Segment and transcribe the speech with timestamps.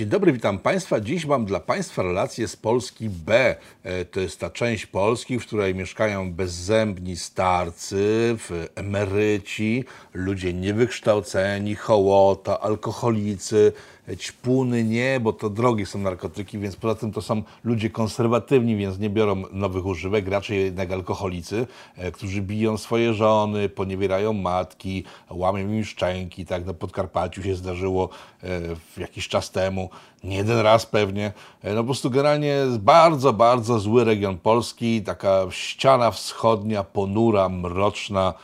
[0.00, 1.00] Dzień dobry, witam Państwa.
[1.00, 3.56] Dziś mam dla Państwa relację z Polski B.
[3.82, 8.36] E, to jest ta część Polski, w której mieszkają bezzębni starcy,
[8.74, 9.84] emeryci,
[10.14, 13.72] ludzie niewykształceni, hołota, alkoholicy,
[14.16, 18.98] ćpuny nie, bo to drogie są narkotyki, więc poza tym to są ludzie konserwatywni, więc
[18.98, 21.66] nie biorą nowych używek, raczej jednak alkoholicy,
[21.96, 28.08] e, którzy biją swoje żony, poniewierają matki, łamią im szczęki, tak na Podkarpaciu się zdarzyło
[28.42, 28.60] e,
[28.96, 29.90] jakiś czas temu,
[30.24, 31.32] nie jeden raz pewnie.
[31.62, 38.34] E, no po prostu generalnie bardzo, bardzo zły region Polski, taka ściana wschodnia, ponura, mroczna,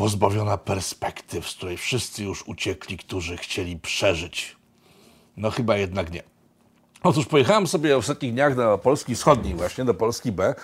[0.00, 4.56] pozbawiona perspektyw, z której wszyscy już uciekli, którzy chcieli przeżyć.
[5.36, 6.22] No chyba jednak nie.
[7.02, 10.54] Otóż pojechałem sobie w ostatnich dniach do Polski Wschodniej, właśnie do Polski B.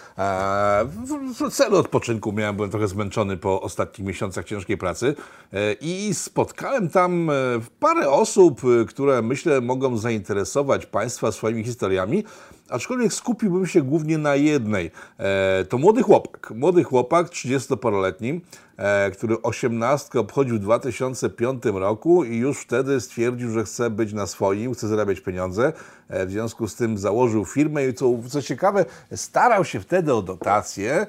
[1.38, 5.14] W celu odpoczynku miałem, byłem trochę zmęczony po ostatnich miesiącach ciężkiej pracy
[5.52, 7.34] e, i spotkałem tam e,
[7.80, 12.24] parę osób, e, które myślę mogą zainteresować Państwa swoimi historiami
[12.70, 14.90] aczkolwiek skupiłbym się głównie na jednej.
[15.18, 18.40] E, to młody chłopak, młody chłopak, 30-paroletni,
[18.76, 24.26] e, który 18 obchodził w 2005 roku i już wtedy stwierdził, że chce być na
[24.26, 25.72] swoim, chce zarabiać pieniądze.
[26.08, 30.22] E, w związku z tym założył firmę i co, co ciekawe, starał się wtedy o
[30.22, 31.06] dotację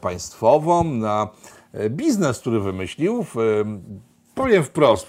[0.00, 1.28] państwową na
[1.90, 3.24] biznes, który wymyślił.
[4.34, 5.06] Powiem wprost,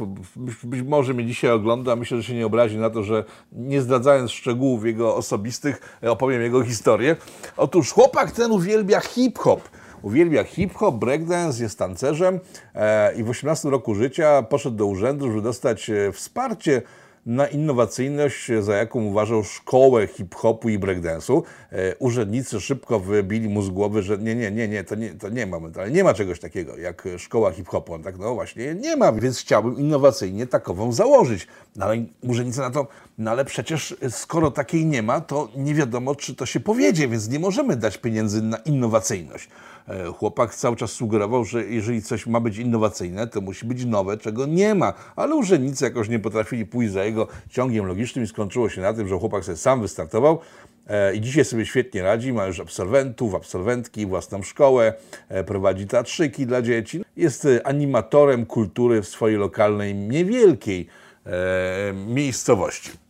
[0.64, 4.32] być może mnie dzisiaj ogląda, myślę, że się nie obrazi na to, że nie zdradzając
[4.32, 7.16] szczegółów jego osobistych, opowiem jego historię.
[7.58, 9.70] Otóż chłopak ten uwielbia hip-hop.
[10.02, 12.40] Uwielbia hip-hop, breakdance, jest tancerzem
[12.76, 16.82] e, i w 18 roku życia poszedł do urzędu, żeby dostać e, wsparcie
[17.26, 21.42] na innowacyjność, za jaką uważał szkołę hip-hopu i breakdance'u.
[21.72, 25.30] E, urzędnicy szybko wybili mu z głowy, że nie, nie, nie, nie, to nie, to
[25.30, 25.58] nie ma,
[25.92, 27.94] nie ma czegoś takiego jak szkoła hip-hopu.
[27.94, 31.48] On tak, no właśnie, nie ma, więc chciałbym innowacyjnie takową założyć.
[31.76, 32.88] No ale urzędnicy na to,
[33.18, 37.30] no ale przecież skoro takiej nie ma, to nie wiadomo, czy to się powiedzie, więc
[37.30, 39.50] nie możemy dać pieniędzy na innowacyjność.
[39.88, 44.18] E, chłopak cały czas sugerował, że jeżeli coś ma być innowacyjne, to musi być nowe,
[44.18, 44.94] czego nie ma.
[45.16, 49.08] Ale urzędnicy jakoś nie potrafili pójść za jego ciągiem logicznym i skończyło się na tym,
[49.08, 50.40] że chłopak sobie sam wystartował
[50.88, 54.94] e, i dzisiaj sobie świetnie radzi, ma już absolwentów, absolwentki, własną szkołę,
[55.30, 57.06] e, prowadzi teatrzyki dla dzieci.
[57.18, 60.88] Jest animatorem kultury w swojej lokalnej, niewielkiej
[62.08, 63.05] miejscowości.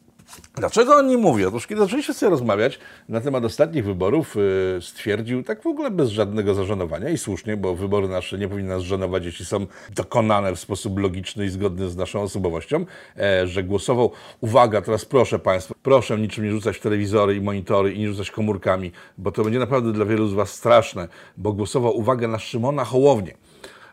[0.56, 1.46] Dlaczego on nie mówi?
[1.46, 2.80] Otóż kiedy zaczęliśmy sobie rozmawiać
[3.10, 7.76] na temat ostatnich wyborów, yy, stwierdził tak w ogóle bez żadnego zażenowania i słusznie, bo
[7.76, 11.96] wybory nasze nie powinny nas żenować, jeśli są dokonane w sposób logiczny i zgodny z
[11.96, 12.86] naszą osobowością,
[13.18, 18.00] e, że głosował, uwaga, teraz proszę Państwa, proszę niczym nie rzucać telewizory i monitory i
[18.00, 21.08] nie rzucać komórkami, bo to będzie naprawdę dla wielu z Was straszne,
[21.38, 23.34] bo głosował, uwaga, na Szymona Hołownię.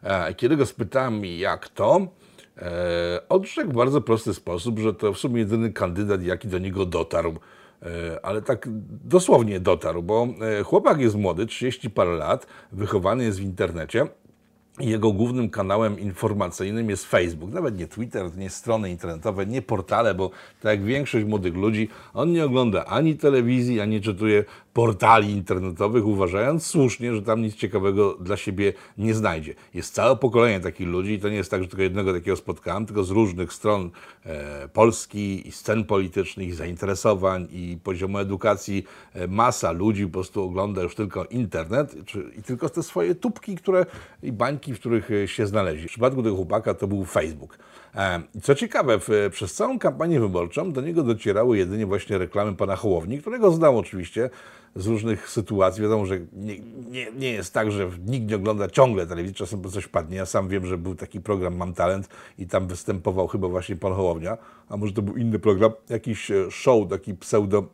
[0.03, 2.07] E, kiedy go spytałem, jak to,
[3.29, 7.35] odrzekł w bardzo prosty sposób, że to w sumie jedyny kandydat, jaki do niego dotarł.
[7.83, 8.69] E, ale tak
[9.05, 10.29] dosłownie dotarł, bo
[10.61, 14.07] e, chłopak jest młody, 30 parę lat, wychowany jest w internecie.
[14.83, 17.53] Jego głównym kanałem informacyjnym jest Facebook.
[17.53, 22.33] Nawet nie Twitter, nie strony internetowe, nie portale, bo tak jak większość młodych ludzi, on
[22.33, 28.37] nie ogląda ani telewizji, ani czytuje portali internetowych, uważając słusznie, że tam nic ciekawego dla
[28.37, 29.55] siebie nie znajdzie.
[29.75, 32.87] Jest całe pokolenie takich ludzi i to nie jest tak, że tylko jednego takiego spotkałem,
[32.87, 33.91] tylko z różnych stron
[34.27, 38.85] e, Polski i scen politycznych, i zainteresowań i poziomu edukacji.
[39.15, 43.57] E, masa ludzi po prostu ogląda już tylko internet czy, i tylko te swoje tubki,
[43.57, 43.87] które
[44.23, 45.89] i bańki, w których e, się znaleźli.
[45.89, 47.59] W przypadku tego chłopaka to był Facebook.
[47.95, 52.77] E, co ciekawe, w, przez całą kampanię wyborczą do niego docierały jedynie właśnie reklamy pana
[52.77, 54.31] Hołowni, którego znał oczywiście
[54.77, 55.83] z różnych sytuacji.
[55.83, 56.59] Wiadomo, że nie,
[56.91, 60.17] nie, nie jest tak, że nikt nie ogląda ciągle telewizji, czasem coś padnie.
[60.17, 63.93] Ja sam wiem, że był taki program Mam Talent i tam występował chyba właśnie pan
[63.93, 64.39] Hołownia,
[64.69, 67.67] a może to był inny program, jakiś e, show, taki pseudo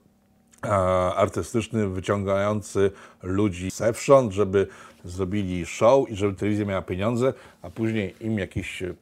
[1.16, 2.90] artystyczny, wyciągający
[3.22, 4.66] ludzi zewsząd, żeby
[5.04, 7.32] zrobili show i żeby telewizja miała pieniądze,
[7.62, 8.94] a później im jakiś e,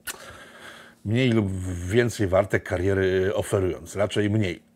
[1.04, 1.52] mniej lub
[1.86, 4.66] więcej warte kariery oferując, raczej mniej.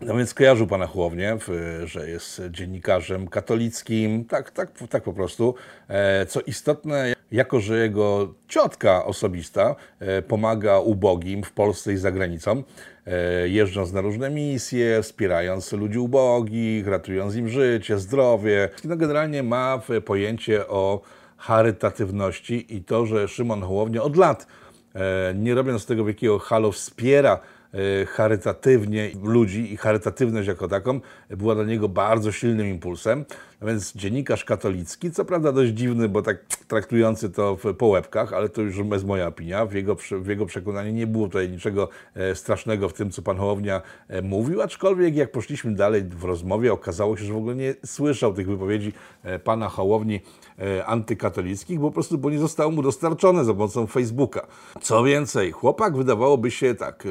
[0.00, 1.38] No więc kojarzył pana Chłownię,
[1.84, 5.54] że jest dziennikarzem katolickim, tak, tak, tak po prostu.
[5.88, 12.12] E, co istotne, jako że jego ciotka osobista e, pomaga ubogim w Polsce i za
[12.12, 12.62] granicą,
[13.06, 18.68] e, jeżdżąc na różne misje, wspierając ludzi ubogich, ratując im życie, zdrowie.
[18.84, 21.00] No generalnie ma pojęcie o
[21.36, 24.46] charytatywności i to, że Szymon Hołownia od lat,
[25.34, 27.57] nie robiąc tego wielkiego halo, wspiera e,
[28.06, 31.00] charytatywnie ludzi i charytatywność jako taką
[31.30, 33.24] była dla niego bardzo silnym impulsem.
[33.60, 38.32] No więc dziennikarz katolicki, co prawda dość dziwny, bo tak traktujący to w, po łebkach,
[38.32, 39.66] ale to już jest moja opinia.
[39.66, 43.36] W jego, w jego przekonaniu nie było tutaj niczego e, strasznego w tym, co pan
[43.36, 47.74] Hołownia e, mówił, aczkolwiek jak poszliśmy dalej w rozmowie, okazało się, że w ogóle nie
[47.86, 48.92] słyszał tych wypowiedzi
[49.22, 50.20] e, pana Hołowni
[50.86, 54.46] antykatolickich, bo po prostu bo nie zostało mu dostarczone za pomocą Facebooka.
[54.82, 57.04] Co więcej, chłopak wydawałoby się tak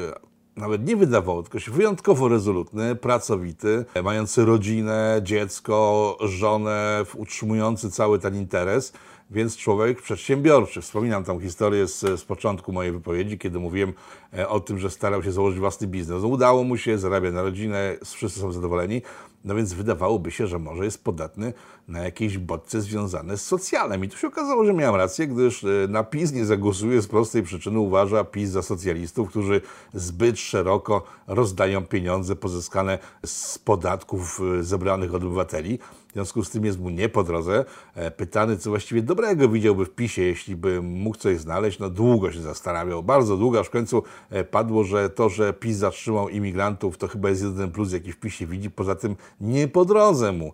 [0.58, 8.36] nawet nie wydawało, tylko się wyjątkowo rezolutny, pracowity, mający rodzinę, dziecko, żonę, utrzymujący cały ten
[8.36, 8.92] interes,
[9.30, 10.80] więc człowiek przedsiębiorczy.
[10.80, 13.92] Wspominam tą historię z, z początku mojej wypowiedzi, kiedy mówiłem
[14.38, 16.22] e, o tym, że starał się założyć własny biznes.
[16.22, 19.02] No, udało mu się, zarabia na rodzinę, wszyscy są zadowoleni,
[19.44, 21.52] no więc wydawałoby się, że może jest podatny
[21.88, 24.04] na jakieś bodźce związane z socjalem.
[24.04, 27.42] I tu się okazało, że miałem rację, gdyż e, na PiS nie zagłosuje z prostej
[27.42, 29.60] przyczyny, uważa PiS za socjalistów, którzy
[29.94, 35.78] zbyt szeroko rozdają pieniądze pozyskane z podatków e, zebranych od obywateli.
[36.08, 37.64] W związku z tym jest mu nie po drodze.
[37.94, 41.78] E, pytany, co właściwie dobrego widziałby w PiSie, jeśli by mógł coś znaleźć.
[41.78, 44.02] No długo się zastanawiał, bardzo długo, aż w końcu
[44.50, 48.46] padło, że to, że PiS zatrzymał imigrantów, to chyba jest jeden plus, jaki w PiSie
[48.46, 48.70] widzi.
[48.70, 50.52] Poza tym nie po drodze mu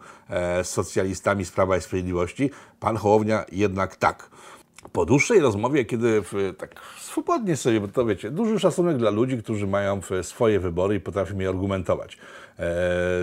[0.63, 2.51] z socjalistami z Prawa i Sprawiedliwości,
[2.81, 4.31] pan Hołownia jednak tak.
[4.93, 9.39] Po dłuższej rozmowie, kiedy w, tak swobodnie sobie, bo to wiecie, duży szacunek dla ludzi,
[9.39, 12.15] którzy mają swoje wybory i potrafią je argumentować.
[12.15, 12.19] E,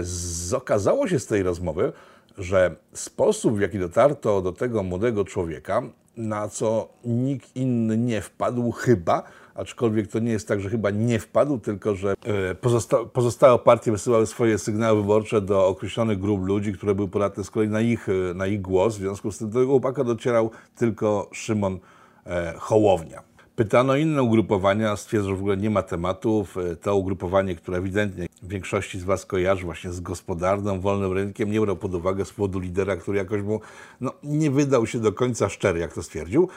[0.01, 1.94] z, okazało się z tej rozmowy,
[2.38, 5.83] że sposób, w jaki dotarto do tego młodego człowieka,
[6.18, 9.24] na co nikt inny nie wpadł, chyba,
[9.56, 13.92] aczkolwiek to nie jest tak, że chyba nie wpadł, tylko że e, pozosta pozostałe partie
[13.92, 18.10] wysyłały swoje sygnały wyborcze do określonych grup ludzi, które były podatne z kolei na ich,
[18.10, 18.95] e, na ich głos.
[18.95, 21.80] W związku z tym do tego chłopaka docierał tylko Szymon
[22.25, 23.24] e, Hołownia.
[23.56, 26.56] Pytano inne ugrupowania, stwierdzą, że w ogóle nie ma tematów.
[26.81, 31.76] To ugrupowanie, które ewidentnie większości z Was kojarzy właśnie z gospodarną, wolnym rynkiem, nie brał
[31.76, 33.62] pod uwagę z powodu lidera, który jakoś mu
[34.02, 36.50] no, nie wydał się do końca szczery, jak to stwierdził.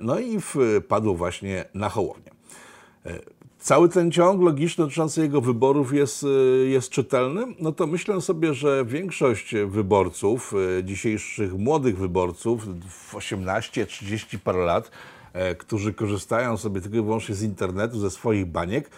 [0.00, 2.30] No i wpadł właśnie na Hołownię.
[3.06, 3.18] E,
[3.58, 6.28] cały ten ciąg logiczny dotyczący jego wyborów jest, e,
[6.66, 12.66] jest czytelny, no to myślę sobie, że większość wyborców, e, dzisiejszych młodych wyborców,
[13.12, 14.90] 18-30 parę lat,
[15.58, 18.90] którzy korzystają sobie tylko i wyłącznie z internetu, ze swoich baniek,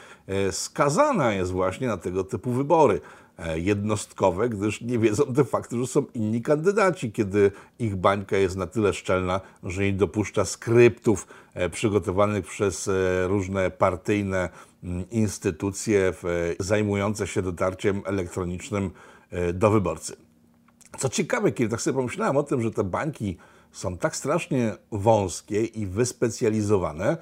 [0.50, 3.00] skazana jest właśnie na tego typu wybory.
[3.38, 8.56] E, jednostkowe, gdyż nie wiedzą de facto, że są inni kandydaci, kiedy ich bańka jest
[8.56, 12.92] na tyle szczelna, że nie dopuszcza skryptów e, przygotowanych przez e,
[13.28, 14.48] różne partyjne
[14.84, 16.12] mm, instytucje
[16.58, 18.90] zajmujące się dotarciem elektronicznym
[19.54, 20.16] do wyborcy.
[20.98, 23.36] Co ciekawe, kiedy tak sobie pomyślałem o tym, że te bańki
[23.72, 27.16] są tak strasznie wąskie i wyspecjalizowane,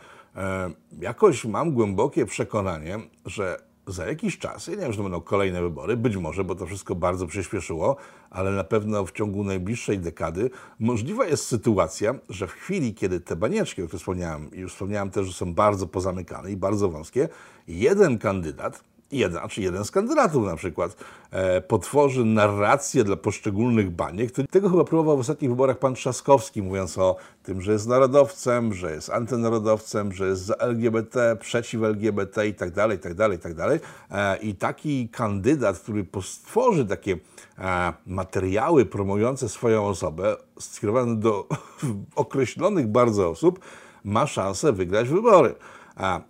[1.00, 5.62] jakoś mam głębokie przekonanie, że za jakiś czas, ja nie wiem, że to będą kolejne
[5.62, 7.96] wybory, być może, bo to wszystko bardzo przyspieszyło,
[8.30, 13.36] ale na pewno w ciągu najbliższej dekady możliwa jest sytuacja, że w chwili, kiedy te
[13.36, 17.28] banieczki, o których wspomniałem, już wspomniałem też, że są bardzo pozamykane i bardzo wąskie,
[17.68, 20.96] jeden kandydat jeden, znaczy jeden z kandydatów na przykład
[21.30, 24.30] e, potworzy narrację dla poszczególnych baniek.
[24.50, 28.92] Tego chyba próbował w ostatnich wyborach pan Trzaskowski, mówiąc o tym, że jest narodowcem, że
[28.92, 33.40] jest antynarodowcem, że jest za LGBT, przeciw LGBT i tak dalej, i tak dalej, i
[33.40, 33.80] tak dalej.
[34.10, 37.18] E, I taki kandydat, który stworzy takie
[37.58, 41.48] e, materiały promujące swoją osobę, skierowane do
[42.14, 43.60] określonych bardzo osób,
[44.04, 45.54] ma szansę wygrać wybory.
[45.96, 46.20] A,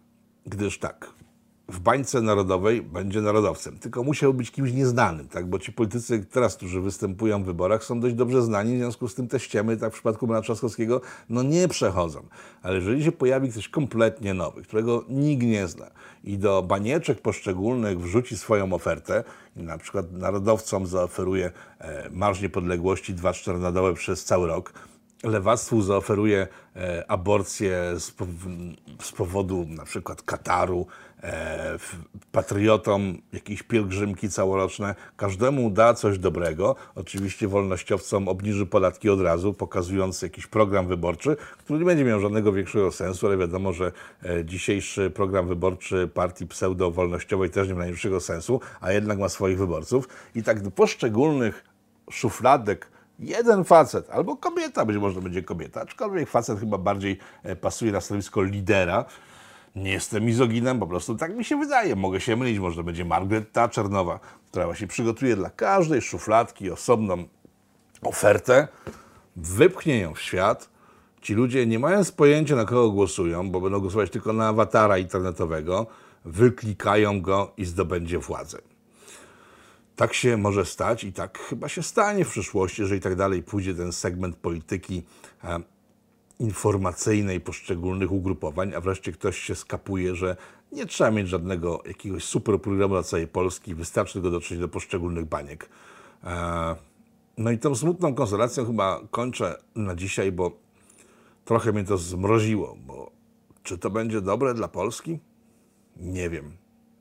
[0.47, 1.20] gdyż tak,
[1.71, 3.79] w bańce narodowej będzie narodowcem.
[3.79, 5.47] Tylko musiał być kimś nieznanym, tak?
[5.47, 9.15] bo ci politycy teraz, którzy występują w wyborach, są dość dobrze znani, w związku z
[9.15, 12.23] tym te ściemy, tak w przypadku pana Trzaskowskiego, no nie przechodzą.
[12.63, 15.91] Ale jeżeli się pojawi ktoś kompletnie nowy, którego nikt nie zna
[16.25, 19.25] i do banieczek poszczególnych wrzuci swoją ofertę,
[19.57, 24.73] na przykład narodowcom zaoferuje e, Marsz Niepodległości 2-4 na dołę przez cały rok,
[25.25, 28.13] lewactwu zaoferuje e, aborcję z,
[29.03, 30.87] z, powodu na przykład Kataru,
[31.23, 31.79] e,
[32.33, 36.77] patriotom jakieś pielgrzymki całoroczne, każdemu da coś dobrego.
[36.95, 42.53] Oczywiście wolnościowcom obniży podatki od razu, pokazując jakiś program wyborczy, który nie będzie miał żadnego
[42.53, 43.93] większego sensu, ale wiadomo, że
[44.25, 49.59] e, dzisiejszy program wyborczy partii pseudo-wolnościowej też nie ma najmniejszego sensu, a jednak ma swoich
[49.59, 50.09] wyborców.
[50.35, 51.65] I tak do poszczególnych
[52.11, 57.93] szufladek jeden facet, albo kobieta, być może będzie kobieta, aczkolwiek facet chyba bardziej e, pasuje
[57.93, 59.05] na stanowisko lidera.
[59.77, 61.97] Nie jestem mizoginem, po prostu tak mi się wydaje.
[61.97, 67.25] Mogę się mylić, może będzie Margaret Thatcher nowa, która właśnie przygotuje dla każdej szufladki osobną
[68.03, 68.69] ofertę,
[69.37, 70.71] wypchnie ją w świat.
[71.21, 75.87] Ci ludzie nie mając pojęcia na kogo głosują, bo będą głosować tylko na awatara internetowego,
[76.25, 78.70] wyklikają go i zdobędzie władzę.
[80.01, 83.75] Tak się może stać i tak chyba się stanie w przyszłości, jeżeli tak dalej pójdzie
[83.75, 85.03] ten segment polityki
[85.45, 85.61] e,
[86.39, 90.37] informacyjnej poszczególnych ugrupowań, a wreszcie ktoś się skapuje, że
[90.73, 95.25] nie trzeba mieć żadnego jakiegoś super programu dla całej Polski, wystarczy tylko dotrzeć do poszczególnych
[95.25, 95.69] baniek.
[96.25, 96.77] E,
[97.39, 100.53] no i tą smutną konsolacją chyba kończę na dzisiaj, bo
[101.45, 103.11] trochę mnie to zmroziło, bo
[103.63, 105.19] czy to będzie dobre dla Polski?
[105.97, 106.57] Nie wiem.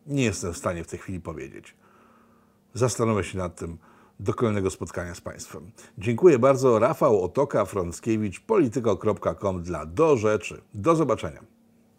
[0.07, 1.78] Nie jestem w stanie w tej chwili powiedzieć.
[2.73, 3.77] Zastanowię się nad tym
[4.19, 5.71] do kolejnego spotkania z Państwem.
[5.97, 6.79] Dziękuję bardzo.
[6.79, 10.61] Rafał Otoka, Frąckiewicz, polityko.com dla Do Rzeczy.
[10.73, 11.58] Do zobaczenia.